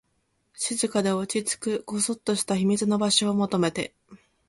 [0.55, 3.93] 静かで、落ち着く、こそっとした秘密の場所を求めて